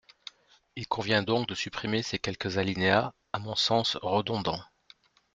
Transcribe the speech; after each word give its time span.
Il 0.75 0.87
convient 0.87 1.21
donc 1.21 1.47
de 1.47 1.53
supprimer 1.53 2.01
ces 2.01 2.17
quelques 2.17 2.57
alinéas, 2.57 3.13
à 3.33 3.37
mon 3.37 3.55
sens 3.55 3.97
redondants. 4.01 4.63